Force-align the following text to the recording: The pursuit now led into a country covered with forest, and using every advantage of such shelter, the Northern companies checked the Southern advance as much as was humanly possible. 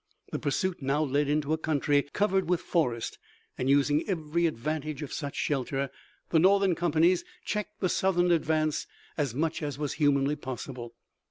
The 0.31 0.39
pursuit 0.39 0.81
now 0.81 1.03
led 1.03 1.27
into 1.27 1.53
a 1.53 1.59
country 1.59 2.01
covered 2.01 2.49
with 2.49 2.59
forest, 2.61 3.19
and 3.55 3.69
using 3.69 4.03
every 4.09 4.47
advantage 4.47 5.03
of 5.03 5.13
such 5.13 5.35
shelter, 5.35 5.91
the 6.31 6.39
Northern 6.39 6.73
companies 6.73 7.23
checked 7.45 7.81
the 7.81 7.87
Southern 7.87 8.31
advance 8.31 8.87
as 9.15 9.35
much 9.35 9.61
as 9.61 9.77
was 9.77 9.93
humanly 10.01 10.35
possible. 10.35 10.95